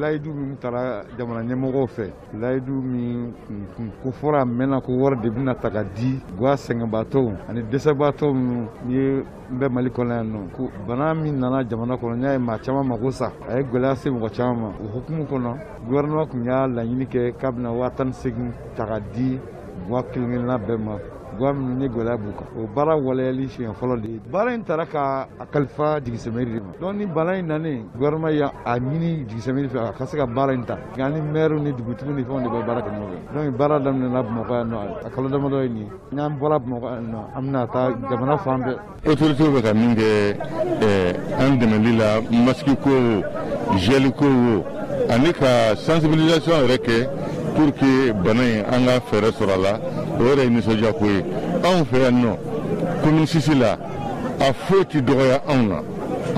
layidu 0.00 0.30
min 0.40 0.50
tara 0.62 0.84
jamana 1.18 1.42
ɲɛmɔgɔw 1.48 1.86
fɛ 1.96 2.06
layidu 2.40 2.74
min 2.92 3.32
kun 3.76 3.90
kofɔra 4.02 4.42
a 4.42 4.44
mɛnna 4.44 4.80
ko 4.80 4.92
wari 4.92 5.16
de 5.22 5.28
bena 5.30 5.54
ta 5.54 5.68
ka 5.70 5.82
di 5.94 6.20
gwa 6.36 6.52
sɛngɛbatɔw 6.54 7.32
ani 7.48 7.62
dɛsɛbatɔw 7.62 8.30
minnu 8.32 8.66
ni 8.86 8.94
ye 8.94 9.24
n 9.50 9.58
bɛ 9.58 9.68
mali 9.70 9.90
kɔnɔ 9.90 10.10
yan 10.14 10.32
nɔ 10.32 10.38
ko 10.56 10.70
bana 10.86 11.14
min 11.14 11.36
nana 11.40 11.64
jamana 11.68 11.96
kɔnɔ 11.96 12.14
n 12.16 12.22
y'a 12.22 12.32
ye 12.32 12.38
ma 12.38 12.56
caaman 12.58 12.86
mago 12.88 13.10
sa 13.10 13.32
a 13.48 13.58
ye 13.58 13.64
gwɛlɛya 13.64 13.96
se 13.96 14.10
mɔgɔ 14.10 14.30
caaman 14.32 14.60
ma 14.60 14.68
o 14.68 14.96
hukumu 14.96 15.24
kɔnɔ 15.24 15.54
guvɛrɛnɛman 15.88 16.28
kun 16.30 16.44
y'a 16.44 16.66
laɲini 16.68 17.06
kɛ 17.08 17.34
k'a 17.40 17.50
bena 17.54 17.70
waa 17.72 17.90
tan 17.90 18.06
ni 18.06 18.12
segin 18.12 18.52
ta 18.76 18.84
ka 18.86 18.98
di 19.12 19.38
gwa 19.88 20.02
kelen 20.04 20.30
kelenna 20.32 20.58
bɛɛ 20.66 20.78
ma 20.84 20.94
ga 21.38 21.52
min 21.52 21.76
ni 21.78 21.88
gwɛlɛya 21.88 22.16
b'u 22.16 22.32
kan 22.34 22.46
o 22.56 22.66
baara 22.74 22.96
waleyali 22.96 23.48
siɲɛ 23.48 23.72
fɔlɔ 23.78 24.00
de 24.00 24.08
ye 24.08 24.20
baara 24.30 24.52
in 24.52 24.62
taara 24.64 24.86
ka 24.86 25.28
a 25.38 25.46
kalifa 25.50 26.00
digisɛmɛri 26.00 26.52
de 26.54 26.60
ma 26.60 26.72
donc 26.80 26.94
ni 26.96 27.06
bana 27.06 27.32
in 27.36 27.46
nanen 27.46 27.88
gouvernement 27.96 28.30
y'a 28.34 28.50
ɲini 28.64 29.26
digisɛmɛri 29.26 29.68
fɛ 29.68 29.78
a 29.78 29.92
ka 29.96 30.06
se 30.06 30.16
ka 30.16 30.26
baara 30.26 30.52
in 30.52 30.64
ta 30.64 30.78
nka 30.94 31.08
ni 31.12 31.20
maire 31.20 31.54
ni 31.60 31.72
dugutigiw 31.74 32.14
ni 32.14 32.22
fɛnw 32.24 32.42
de 32.44 32.48
bɛ 32.48 32.64
baara 32.66 32.80
kɛ 32.80 32.90
ɲɔgɔn 32.90 33.20
fɛ 33.32 33.34
donc 33.34 33.56
baara 33.56 33.78
daminɛna 33.80 34.22
bamakɔ 34.24 34.50
yan 34.54 34.68
nɔ 34.70 34.76
a 35.04 35.08
kalo 35.10 35.28
damadɔ 35.28 35.62
ye 35.62 35.68
nin 35.68 35.78
ye 35.78 35.86
n'an 36.12 36.38
bɔra 36.38 36.58
bamakɔ 36.58 36.88
yan 36.94 37.10
nɔ 37.12 37.18
an 37.38 37.42
bɛna 37.44 37.66
taa 37.70 37.88
jamana 38.10 38.36
fan 38.40 38.60
bɛɛ 38.62 39.10
autoritéw 39.10 39.52
bɛ 39.52 39.60
ka 39.62 39.74
min 39.74 39.94
kɛ 39.94 40.36
eh, 40.80 41.14
an 41.38 41.58
dɛmɛli 41.60 41.96
la 41.96 42.20
masigi 42.44 42.74
ko 42.76 42.90
o 42.90 43.74
gɛli 43.76 44.10
ko 44.12 44.24
o 44.26 44.64
ani 45.12 45.32
ka 45.32 45.74
sensibilisation 45.76 46.66
yɛrɛ 46.66 46.78
kɛ 46.78 47.08
pour 47.54 47.70
que 47.72 48.12
bana 48.12 48.42
in 48.42 48.64
an 48.64 48.86
ka 48.86 49.00
fɛɛrɛ 49.10 49.32
sɔrɔ 49.32 49.54
a 49.54 49.58
la 49.58 49.78
o 50.18 50.22
yɛrɛ 50.24 50.42
ye 50.44 50.48
nisɔndiya 50.50 50.92
ko 50.92 51.04
ye 51.06 51.20
anw 51.62 51.84
fɛ 51.90 51.98
yan 52.00 52.20
nɔ 52.22 52.30
kominisisi 53.02 53.54
la 53.54 53.74
a 54.40 54.52
foyi 54.66 54.84
tɛ 54.84 55.00
dɔgɔya 55.00 55.42
anw 55.46 55.62
na 55.68 55.78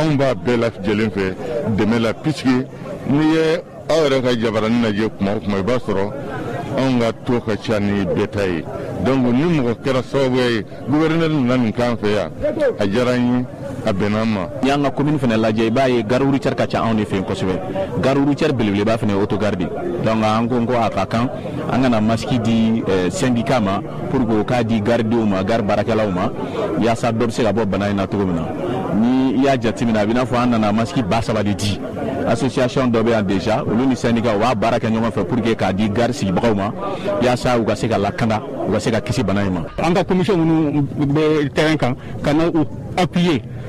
anw 0.00 0.16
b'a 0.16 0.34
bɛɛ 0.34 0.56
lajɛlen 0.62 1.10
fɛ 1.10 1.34
dɛmɛ 1.76 1.98
la 2.00 2.12
puisque 2.14 2.46
n'i 3.10 3.24
ye 3.34 3.56
aw 3.88 4.02
yɛrɛ 4.04 4.20
ka 4.22 4.30
jabarani 4.40 4.82
lajɛ 4.84 5.08
kuma 5.18 5.34
o 5.36 5.40
kuma 5.40 5.58
i 5.58 5.62
b'a 5.62 5.78
sɔrɔ 5.78 6.04
anw 6.76 7.00
ka 7.00 7.12
to 7.24 7.40
ka 7.40 7.56
ca 7.56 7.78
ni 7.80 8.04
bɛɛ 8.04 8.28
ta 8.30 8.42
ye 8.46 8.62
donc 9.04 9.24
ni 9.32 9.58
mɔgɔ 9.58 9.74
kɛra 9.84 10.02
sababuya 10.02 10.46
ye 10.50 10.62
gouvɛrnɛri 10.90 11.34
nana 11.34 11.56
nin 11.56 11.72
k'an 11.72 11.96
fɛ 11.96 12.08
yan 12.08 12.30
a 12.78 12.86
diyara 12.86 13.12
an 13.14 13.32
ye 13.38 13.44
a 13.84 13.92
bɛnna 13.92 14.24
n 14.24 14.28
ma 14.32 14.48
n'i 14.62 14.68
y'an 14.68 14.82
ka 14.82 14.90
komini 14.90 15.18
fana 15.18 15.36
lajɛ 15.36 15.66
i 15.66 15.70
b'a 15.70 15.86
ye 15.88 16.02
gare 16.02 16.22
routière 16.24 16.54
ka 16.56 16.66
ca 16.66 16.82
anw 16.82 16.96
de 16.96 17.02
fɛ 17.04 17.14
yen 17.16 17.24
kosɛbɛ 17.24 17.60
gare 18.00 18.18
routière 18.18 18.52
belebeleba 18.54 18.96
fana 18.98 19.12
ye 19.12 19.20
autogare 19.20 19.56
de 19.56 19.66
donc 20.04 20.22
an 20.24 20.46
ko 20.48 20.64
ko 20.66 20.72
a 20.80 20.90
ka 20.90 21.06
kan 21.06 21.28
an 21.70 21.82
kana 21.82 22.00
masiki 22.00 22.38
di 22.42 22.82
syndicat 23.10 23.60
ma 23.62 23.80
pour 24.10 24.26
que 24.26 24.32
o 24.34 24.44
k'a 24.44 24.62
di 24.64 24.80
garidenw 24.80 25.24
ma 25.26 25.42
gare 25.44 25.62
baarakɛlaw 25.62 26.10
ma 26.12 26.30
yaasa 26.80 27.12
dɔ 27.12 27.26
bɛ 27.26 27.30
se 27.30 27.42
ka 27.44 27.52
bɔ 27.52 27.64
bana 27.66 27.88
in 27.88 27.94
na 27.96 28.06
cogo 28.06 28.24
min 28.26 28.34
na 28.34 28.42
ni 28.94 29.36
i 29.36 29.42
y'a 29.44 29.56
jateminɛ 29.60 29.98
a 30.02 30.06
bɛ 30.06 30.12
n'a 30.14 30.24
fɔ 30.24 30.36
an 30.42 30.46
nana 30.50 30.72
masiki 30.72 31.02
ba 31.08 31.22
saba 31.22 31.42
de 31.42 31.54
di 31.54 31.80
association 32.26 32.88
dɔ 32.90 33.02
bɛ 33.04 33.10
yan 33.10 33.22
déjà 33.24 33.62
olu 33.62 33.86
ni 33.86 33.94
syndicat 33.96 34.34
u 34.34 34.38
b'a 34.40 34.54
baara 34.54 34.78
kɛ 34.78 34.88
ɲɔgɔn 34.90 35.10
fɛ 35.12 35.24
pour 35.28 35.40
que 35.40 35.54
k'a 35.54 35.72
di 35.72 35.88
gare 35.88 36.12
sigibagaw 36.12 36.54
ma 36.54 36.70
yaasa 37.22 37.58
u 37.58 37.64
ka 37.64 37.74
se 37.76 37.86
ka 37.86 37.96
lakanda 37.96 38.42
u 38.68 38.72
ka 38.72 38.78
se 38.80 38.90
ka 38.90 39.00
kisi 39.00 39.22
bana 39.24 39.42
in 39.44 39.52
ma 39.54 39.60
an 39.78 39.94
ka 39.94 40.02
commission 40.04 40.36
minnu 40.36 40.86
bɛ 41.12 41.50
terrain 41.54 41.76
kan 41.78 41.94
ka 42.24 42.32
na 42.32 42.46
u 42.46 42.66
appuyer 42.96 43.40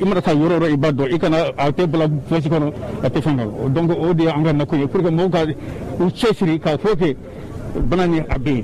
i 0.00 0.04
mana 0.04 0.20
yoro-ro 0.26 0.52
yɔrɔ 0.66 0.72
i 0.72 0.76
b'a 0.76 0.92
dɔn 0.92 1.14
i 1.14 1.18
kana 1.18 1.36
a 1.56 1.70
tɛ 1.72 1.86
bila 1.90 2.06
fɛsi 2.28 2.48
kɔnɔ 2.48 2.72
a 3.02 3.08
tɛ 3.10 3.20
fɛn 3.20 3.72
donc 3.74 3.90
o 3.90 4.12
de 4.14 4.22
y'an 4.24 4.42
ka 4.42 4.64
pour 4.64 5.02
que 5.02 6.58
ka 6.58 6.76
u 6.76 6.92
k'a 6.96 8.62